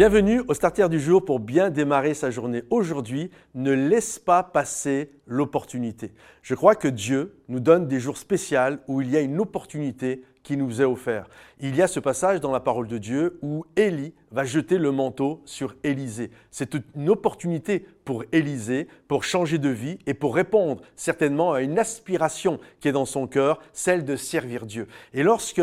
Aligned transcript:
Bienvenue 0.00 0.40
au 0.48 0.54
Starter 0.54 0.88
du 0.88 0.98
jour 0.98 1.22
pour 1.22 1.40
bien 1.40 1.68
démarrer 1.68 2.14
sa 2.14 2.30
journée. 2.30 2.62
Aujourd'hui, 2.70 3.30
ne 3.54 3.70
laisse 3.70 4.18
pas 4.18 4.42
passer 4.42 5.10
l'opportunité. 5.26 6.14
Je 6.40 6.54
crois 6.54 6.74
que 6.74 6.88
Dieu 6.88 7.34
nous 7.48 7.60
donne 7.60 7.86
des 7.86 8.00
jours 8.00 8.16
spéciaux 8.16 8.78
où 8.88 9.02
il 9.02 9.10
y 9.10 9.18
a 9.18 9.20
une 9.20 9.38
opportunité 9.38 10.24
qui 10.42 10.56
nous 10.56 10.80
est 10.80 10.86
offerte. 10.86 11.30
Il 11.60 11.76
y 11.76 11.82
a 11.82 11.86
ce 11.86 12.00
passage 12.00 12.40
dans 12.40 12.50
la 12.50 12.60
parole 12.60 12.88
de 12.88 12.96
Dieu 12.96 13.38
où 13.42 13.66
Élie 13.76 14.14
va 14.30 14.44
jeter 14.44 14.78
le 14.78 14.90
manteau 14.90 15.42
sur 15.44 15.76
Élisée. 15.84 16.30
C'est 16.50 16.74
une 16.96 17.10
opportunité 17.10 17.84
pour 18.06 18.24
Élisée 18.32 18.88
pour 19.06 19.22
changer 19.22 19.58
de 19.58 19.68
vie 19.68 19.98
et 20.06 20.14
pour 20.14 20.34
répondre 20.34 20.80
certainement 20.96 21.52
à 21.52 21.60
une 21.60 21.78
aspiration 21.78 22.58
qui 22.80 22.88
est 22.88 22.92
dans 22.92 23.04
son 23.04 23.26
cœur, 23.26 23.60
celle 23.74 24.06
de 24.06 24.16
servir 24.16 24.64
Dieu. 24.64 24.88
Et 25.12 25.22
lorsque 25.22 25.60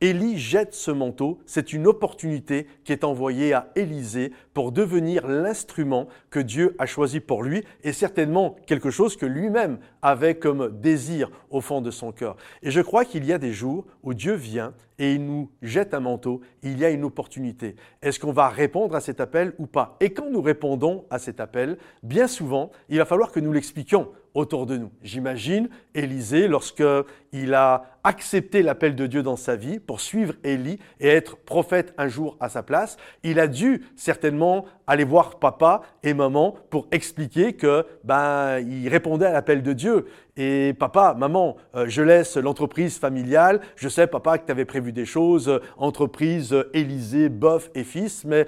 Élie 0.00 0.38
jette 0.38 0.74
ce 0.74 0.92
manteau, 0.92 1.40
c'est 1.44 1.72
une 1.72 1.88
opportunité 1.88 2.68
qui 2.84 2.92
est 2.92 3.02
envoyée 3.02 3.52
à 3.52 3.72
Élisée 3.74 4.32
pour 4.54 4.70
devenir 4.70 5.26
l'instrument 5.26 6.06
que 6.30 6.38
Dieu 6.38 6.76
a 6.78 6.86
choisi 6.86 7.18
pour 7.18 7.42
lui 7.42 7.64
et 7.82 7.92
certainement 7.92 8.54
quelque 8.68 8.90
chose 8.90 9.16
que 9.16 9.26
lui-même 9.26 9.78
avait 10.00 10.36
comme 10.36 10.80
désir 10.80 11.32
au 11.50 11.60
fond 11.60 11.80
de 11.80 11.90
son 11.90 12.12
cœur. 12.12 12.36
Et 12.62 12.70
je 12.70 12.80
crois 12.80 13.04
qu'il 13.04 13.24
y 13.24 13.32
a 13.32 13.38
des 13.38 13.52
jours 13.52 13.86
où 14.04 14.14
Dieu 14.14 14.34
vient 14.34 14.72
et 15.00 15.14
il 15.14 15.26
nous 15.26 15.50
jette 15.62 15.94
un 15.94 16.00
manteau, 16.00 16.42
il 16.62 16.78
y 16.78 16.84
a 16.84 16.90
une 16.90 17.02
opportunité. 17.02 17.74
Est-ce 18.00 18.20
qu'on 18.20 18.32
va 18.32 18.48
répondre 18.48 18.94
à 18.94 19.00
cet 19.00 19.20
appel 19.20 19.52
ou 19.58 19.66
pas? 19.66 19.96
Et 19.98 20.10
quand 20.10 20.30
nous 20.30 20.42
répondons 20.42 21.06
à 21.10 21.18
cet 21.18 21.40
appel, 21.40 21.76
bien 22.04 22.28
souvent, 22.28 22.70
il 22.88 22.98
va 22.98 23.04
falloir 23.04 23.32
que 23.32 23.40
nous 23.40 23.52
l'expliquions 23.52 24.12
autour 24.38 24.66
de 24.66 24.76
nous. 24.76 24.90
J'imagine 25.02 25.68
Élisée, 25.94 26.46
lorsqu'il 26.46 27.54
a 27.54 27.82
accepté 28.04 28.62
l'appel 28.62 28.94
de 28.94 29.06
Dieu 29.06 29.22
dans 29.22 29.36
sa 29.36 29.56
vie 29.56 29.80
pour 29.80 30.00
suivre 30.00 30.34
Élie 30.44 30.78
et 31.00 31.08
être 31.08 31.36
prophète 31.36 31.92
un 31.98 32.08
jour 32.08 32.36
à 32.38 32.48
sa 32.48 32.62
place, 32.62 32.96
il 33.24 33.40
a 33.40 33.48
dû 33.48 33.84
certainement 33.96 34.64
aller 34.86 35.04
voir 35.04 35.38
papa 35.40 35.82
et 36.04 36.14
maman 36.14 36.54
pour 36.70 36.86
expliquer 36.92 37.54
que 37.54 37.84
ben 38.04 38.60
il 38.60 38.88
répondait 38.88 39.26
à 39.26 39.32
l'appel 39.32 39.62
de 39.62 39.72
Dieu 39.72 40.06
et 40.40 40.72
papa, 40.72 41.16
maman, 41.18 41.56
euh, 41.74 41.86
je 41.88 42.00
laisse 42.00 42.36
l'entreprise 42.36 42.96
familiale. 42.96 43.60
Je 43.74 43.88
sais, 43.88 44.06
papa, 44.06 44.38
que 44.38 44.46
tu 44.46 44.52
avais 44.52 44.64
prévu 44.64 44.92
des 44.92 45.04
choses, 45.04 45.48
euh, 45.48 45.60
entreprise, 45.76 46.52
euh, 46.52 46.70
Élysée, 46.72 47.28
bof 47.28 47.70
et 47.74 47.82
fils. 47.82 48.24
Mais 48.24 48.46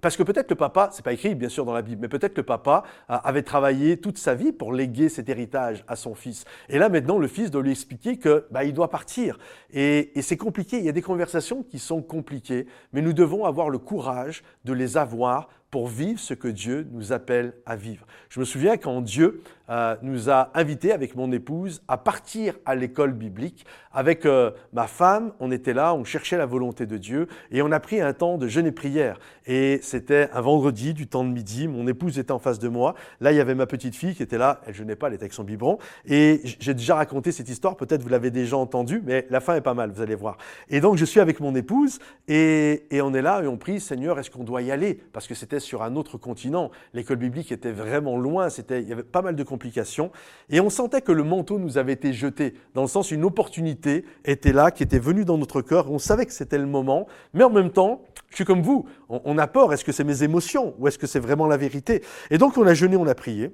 parce 0.00 0.16
que 0.16 0.22
peut-être 0.22 0.48
le 0.50 0.56
papa, 0.56 0.90
c'est 0.92 1.04
pas 1.04 1.12
écrit 1.12 1.34
bien 1.34 1.48
sûr 1.48 1.64
dans 1.64 1.74
la 1.74 1.82
Bible, 1.82 2.00
mais 2.00 2.08
peut-être 2.08 2.36
le 2.36 2.44
papa 2.44 2.84
avait 3.08 3.42
travaillé 3.42 3.96
toute 3.96 4.18
sa 4.18 4.34
vie 4.34 4.52
pour 4.52 4.72
léguer 4.72 5.08
cet 5.16 5.28
héritage 5.28 5.84
à 5.88 5.96
son 5.96 6.14
fils. 6.14 6.44
Et 6.68 6.78
là 6.78 6.88
maintenant, 6.88 7.18
le 7.18 7.28
fils 7.28 7.50
doit 7.50 7.62
lui 7.62 7.72
expliquer 7.72 8.18
que 8.18 8.46
bah, 8.50 8.64
il 8.64 8.72
doit 8.72 8.90
partir. 8.90 9.38
Et, 9.72 10.16
et 10.18 10.22
c'est 10.22 10.36
compliqué. 10.36 10.78
Il 10.78 10.84
y 10.84 10.88
a 10.88 10.92
des 10.92 11.02
conversations 11.02 11.62
qui 11.62 11.78
sont 11.78 12.02
compliquées, 12.02 12.66
mais 12.92 13.02
nous 13.02 13.12
devons 13.12 13.44
avoir 13.44 13.70
le 13.70 13.78
courage 13.78 14.44
de 14.64 14.72
les 14.72 14.96
avoir 14.96 15.48
pour 15.70 15.88
vivre 15.88 16.18
ce 16.20 16.34
que 16.34 16.48
Dieu 16.48 16.86
nous 16.92 17.12
appelle 17.12 17.54
à 17.66 17.76
vivre. 17.76 18.06
Je 18.28 18.40
me 18.40 18.44
souviens 18.44 18.76
quand 18.76 19.00
Dieu 19.00 19.42
euh, 19.68 19.96
nous 20.02 20.30
a 20.30 20.50
invités 20.54 20.92
avec 20.92 21.16
mon 21.16 21.32
épouse 21.32 21.82
à 21.88 21.96
partir 21.98 22.54
à 22.64 22.74
l'école 22.74 23.12
biblique. 23.12 23.66
Avec 23.92 24.26
euh, 24.26 24.52
ma 24.72 24.86
femme, 24.86 25.32
on 25.40 25.50
était 25.50 25.74
là, 25.74 25.94
on 25.94 26.04
cherchait 26.04 26.36
la 26.36 26.46
volonté 26.46 26.86
de 26.86 26.96
Dieu 26.98 27.26
et 27.50 27.62
on 27.62 27.72
a 27.72 27.80
pris 27.80 28.00
un 28.00 28.12
temps 28.12 28.38
de 28.38 28.46
jeûne 28.46 28.66
et 28.66 28.72
prière. 28.72 29.18
Et 29.46 29.80
c'était 29.82 30.28
un 30.32 30.40
vendredi 30.40 30.94
du 30.94 31.08
temps 31.08 31.24
de 31.24 31.30
midi, 31.30 31.66
mon 31.66 31.86
épouse 31.88 32.18
était 32.18 32.32
en 32.32 32.38
face 32.38 32.58
de 32.58 32.68
moi. 32.68 32.94
Là, 33.20 33.32
il 33.32 33.36
y 33.36 33.40
avait 33.40 33.54
ma 33.54 33.66
petite 33.66 33.96
fille 33.96 34.14
qui 34.14 34.22
était 34.22 34.38
là, 34.38 34.60
elle 34.66 34.74
jeûnait 34.74 34.96
pas, 34.96 35.08
elle 35.08 35.14
était 35.14 35.24
avec 35.24 35.32
son 35.32 35.44
biberon. 35.44 35.78
Et 36.06 36.42
j'ai 36.44 36.74
déjà 36.74 36.94
raconté 36.94 37.32
cette 37.32 37.48
histoire, 37.48 37.76
peut-être 37.76 38.02
vous 38.02 38.08
l'avez 38.08 38.30
déjà 38.30 38.56
entendue, 38.56 39.02
mais 39.04 39.26
la 39.30 39.40
fin 39.40 39.56
est 39.56 39.62
pas 39.62 39.74
mal, 39.74 39.90
vous 39.90 40.02
allez 40.02 40.14
voir. 40.14 40.36
Et 40.68 40.80
donc 40.80 40.96
je 40.96 41.04
suis 41.04 41.20
avec 41.20 41.40
mon 41.40 41.54
épouse 41.54 41.98
et, 42.28 42.86
et 42.90 43.00
on 43.00 43.14
est 43.14 43.22
là 43.22 43.42
et 43.42 43.46
on 43.46 43.56
prie, 43.56 43.80
Seigneur, 43.80 44.18
est-ce 44.18 44.30
qu'on 44.30 44.44
doit 44.44 44.62
y 44.62 44.70
aller? 44.70 45.00
Parce 45.12 45.26
que 45.26 45.34
c'était 45.34 45.55
sur 45.60 45.82
un 45.82 45.96
autre 45.96 46.18
continent. 46.18 46.70
L'école 46.94 47.16
biblique 47.16 47.52
était 47.52 47.72
vraiment 47.72 48.16
loin, 48.16 48.48
c'était, 48.48 48.82
il 48.82 48.88
y 48.88 48.92
avait 48.92 49.02
pas 49.02 49.22
mal 49.22 49.36
de 49.36 49.42
complications. 49.42 50.10
Et 50.50 50.60
on 50.60 50.70
sentait 50.70 51.02
que 51.02 51.12
le 51.12 51.24
manteau 51.24 51.58
nous 51.58 51.78
avait 51.78 51.92
été 51.92 52.12
jeté, 52.12 52.54
dans 52.74 52.82
le 52.82 52.88
sens 52.88 53.10
une 53.10 53.24
opportunité 53.24 54.04
était 54.24 54.52
là, 54.52 54.70
qui 54.70 54.82
était 54.82 54.98
venue 54.98 55.24
dans 55.24 55.38
notre 55.38 55.62
cœur. 55.62 55.90
On 55.90 55.98
savait 55.98 56.26
que 56.26 56.32
c'était 56.32 56.58
le 56.58 56.66
moment, 56.66 57.06
mais 57.34 57.44
en 57.44 57.50
même 57.50 57.70
temps, 57.70 58.02
je 58.30 58.36
suis 58.36 58.44
comme 58.44 58.62
vous, 58.62 58.86
on, 59.08 59.20
on 59.24 59.38
a 59.38 59.46
peur. 59.46 59.72
Est-ce 59.72 59.84
que 59.84 59.92
c'est 59.92 60.04
mes 60.04 60.22
émotions 60.22 60.74
ou 60.78 60.88
est-ce 60.88 60.98
que 60.98 61.06
c'est 61.06 61.20
vraiment 61.20 61.46
la 61.46 61.56
vérité? 61.56 62.02
Et 62.30 62.38
donc 62.38 62.56
on 62.58 62.66
a 62.66 62.74
jeûné, 62.74 62.96
on 62.96 63.06
a 63.06 63.14
prié. 63.14 63.52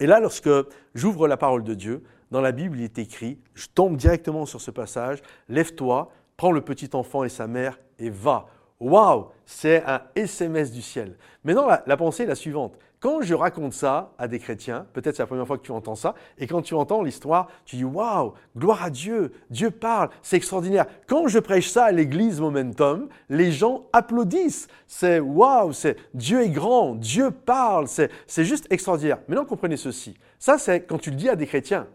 Et 0.00 0.06
là, 0.06 0.20
lorsque 0.20 0.50
j'ouvre 0.94 1.28
la 1.28 1.36
parole 1.36 1.62
de 1.62 1.74
Dieu, 1.74 2.02
dans 2.30 2.40
la 2.40 2.52
Bible, 2.52 2.78
il 2.78 2.84
est 2.84 2.98
écrit, 2.98 3.38
je 3.54 3.66
tombe 3.72 3.96
directement 3.96 4.46
sur 4.46 4.60
ce 4.60 4.70
passage, 4.70 5.20
lève-toi, 5.48 6.10
prends 6.38 6.50
le 6.50 6.62
petit 6.62 6.90
enfant 6.94 7.24
et 7.24 7.28
sa 7.28 7.46
mère 7.46 7.78
et 7.98 8.08
va 8.08 8.46
Waouh, 8.82 9.26
c'est 9.46 9.84
un 9.86 10.02
SMS 10.16 10.72
du 10.72 10.82
ciel. 10.82 11.14
Maintenant, 11.44 11.68
la, 11.68 11.84
la, 11.86 11.96
pensée 11.96 12.24
est 12.24 12.26
la 12.26 12.34
suivante. 12.34 12.74
Quand 12.98 13.22
je 13.22 13.32
raconte 13.32 13.72
ça 13.74 14.12
à 14.18 14.26
des 14.26 14.40
chrétiens, 14.40 14.86
peut-être 14.92 15.14
c'est 15.14 15.22
la 15.22 15.28
première 15.28 15.46
fois 15.46 15.56
que 15.56 15.62
tu 15.62 15.70
entends 15.70 15.94
ça, 15.94 16.16
et 16.36 16.48
quand 16.48 16.62
tu 16.62 16.74
entends 16.74 17.02
l'histoire, 17.02 17.48
tu 17.64 17.76
dis 17.76 17.84
Waouh, 17.84 18.32
gloire 18.56 18.82
à 18.82 18.90
Dieu, 18.90 19.32
Dieu 19.50 19.70
parle, 19.70 20.08
c'est 20.20 20.36
extraordinaire. 20.36 20.86
Quand 21.06 21.28
je 21.28 21.38
prêche 21.38 21.68
ça 21.68 21.84
à 21.84 21.92
l'église 21.92 22.40
Momentum, 22.40 23.08
les 23.28 23.52
gens 23.52 23.86
applaudissent. 23.92 24.66
C'est 24.88 25.20
Waouh, 25.20 25.72
c'est 25.72 25.96
Dieu 26.12 26.42
est 26.42 26.50
grand, 26.50 26.96
Dieu 26.96 27.30
parle, 27.30 27.86
c'est 27.86 28.44
juste 28.44 28.66
extraordinaire. 28.70 29.18
Maintenant, 29.28 29.44
comprenez 29.44 29.76
ceci. 29.76 30.16
Ça, 30.40 30.58
c'est 30.58 30.82
quand 30.82 30.98
tu 30.98 31.10
le 31.10 31.16
dis 31.16 31.28
à 31.28 31.36
des 31.36 31.46
chrétiens. 31.46 31.86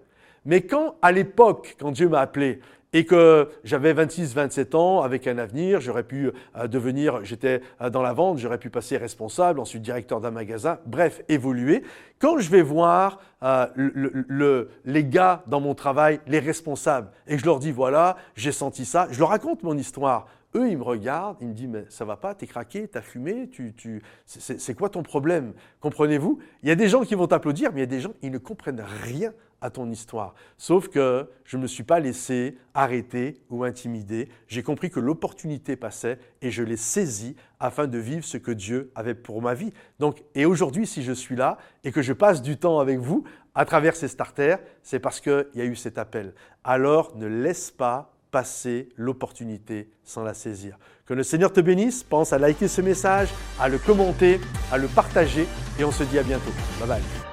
Mais 0.45 0.61
quand, 0.61 0.95
à 1.01 1.11
l'époque, 1.11 1.75
quand 1.77 1.91
Dieu 1.91 2.07
m'a 2.07 2.21
appelé, 2.21 2.61
et 2.97 3.05
que 3.05 3.47
j'avais 3.63 3.93
26, 3.93 4.33
27 4.33 4.73
ans 4.73 5.03
avec 5.03 5.27
un 5.27 5.37
avenir, 5.37 5.79
j'aurais 5.81 6.01
pu 6.01 6.31
euh, 6.55 6.67
devenir, 6.67 7.23
j'étais 7.23 7.61
euh, 7.79 7.91
dans 7.91 8.01
la 8.01 8.11
vente, 8.11 8.39
j'aurais 8.39 8.57
pu 8.57 8.71
passer 8.71 8.97
responsable, 8.97 9.59
ensuite 9.59 9.83
directeur 9.83 10.19
d'un 10.19 10.31
magasin, 10.31 10.79
bref, 10.87 11.21
évoluer. 11.29 11.83
Quand 12.17 12.39
je 12.39 12.49
vais 12.49 12.63
voir 12.63 13.19
euh, 13.43 13.67
le, 13.75 14.71
les 14.83 15.03
gars 15.03 15.43
dans 15.45 15.61
mon 15.61 15.75
travail, 15.75 16.21
les 16.25 16.39
responsables, 16.39 17.09
et 17.27 17.35
que 17.35 17.39
je 17.39 17.45
leur 17.45 17.59
dis 17.59 17.71
voilà, 17.71 18.17
j'ai 18.35 18.51
senti 18.51 18.83
ça, 18.83 19.07
je 19.11 19.19
leur 19.19 19.29
raconte 19.29 19.61
mon 19.61 19.77
histoire. 19.77 20.25
Eux, 20.55 20.67
ils 20.67 20.77
me 20.79 20.83
regardent, 20.83 21.37
ils 21.39 21.49
me 21.49 21.53
disent 21.53 21.69
mais 21.69 21.85
ça 21.89 22.03
va 22.03 22.17
pas, 22.17 22.33
t'es 22.33 22.47
craqué, 22.47 22.87
t'as 22.87 23.01
fumé, 23.01 23.47
tu, 23.47 24.01
c'est 24.25 24.73
quoi 24.73 24.89
ton 24.89 25.03
problème? 25.03 25.53
Comprenez-vous? 25.81 26.39
Il 26.63 26.69
y 26.69 26.71
a 26.71 26.75
des 26.75 26.87
gens 26.87 27.03
qui 27.03 27.13
vont 27.13 27.27
t'applaudir, 27.27 27.69
mais 27.73 27.81
il 27.81 27.83
y 27.83 27.83
a 27.83 27.85
des 27.85 28.01
gens 28.01 28.13
qui 28.19 28.31
ne 28.31 28.39
comprennent 28.39 28.83
rien 29.03 29.33
à 29.61 29.69
ton 29.69 29.89
histoire. 29.89 30.35
Sauf 30.57 30.87
que 30.89 31.29
je 31.43 31.57
ne 31.57 31.63
me 31.63 31.67
suis 31.67 31.83
pas 31.83 31.99
laissé 31.99 32.57
arrêter 32.73 33.41
ou 33.49 33.63
intimider. 33.63 34.29
J'ai 34.47 34.63
compris 34.63 34.89
que 34.89 34.99
l'opportunité 34.99 35.75
passait 35.75 36.19
et 36.41 36.51
je 36.51 36.63
l'ai 36.63 36.77
saisie 36.77 37.35
afin 37.59 37.87
de 37.87 37.97
vivre 37.97 38.23
ce 38.23 38.37
que 38.37 38.51
Dieu 38.51 38.91
avait 38.95 39.15
pour 39.15 39.41
ma 39.41 39.53
vie. 39.53 39.73
Donc, 39.99 40.23
et 40.35 40.45
aujourd'hui, 40.45 40.85
si 40.85 41.03
je 41.03 41.13
suis 41.13 41.35
là 41.35 41.57
et 41.83 41.91
que 41.91 42.01
je 42.01 42.13
passe 42.13 42.41
du 42.41 42.57
temps 42.57 42.79
avec 42.79 42.99
vous 42.99 43.23
à 43.55 43.65
travers 43.65 43.95
ces 43.95 44.07
starters, 44.07 44.59
c'est 44.83 44.99
parce 44.99 45.19
qu'il 45.19 45.47
y 45.55 45.61
a 45.61 45.65
eu 45.65 45.75
cet 45.75 45.97
appel. 45.97 46.33
Alors, 46.63 47.15
ne 47.17 47.25
laisse 47.25 47.71
pas 47.71 48.13
passer 48.29 48.89
l'opportunité 48.95 49.89
sans 50.03 50.23
la 50.23 50.33
saisir. 50.33 50.77
Que 51.05 51.13
le 51.13 51.23
Seigneur 51.23 51.51
te 51.51 51.61
bénisse, 51.61 52.03
pense 52.03 52.33
à 52.33 52.37
liker 52.37 52.67
ce 52.67 52.81
message, 52.81 53.29
à 53.59 53.69
le 53.69 53.77
commenter, 53.77 54.39
à 54.71 54.77
le 54.77 54.87
partager 54.87 55.47
et 55.79 55.83
on 55.83 55.91
se 55.91 56.03
dit 56.03 56.19
à 56.19 56.23
bientôt. 56.23 56.51
Bye 56.79 56.87
bye. 56.87 57.26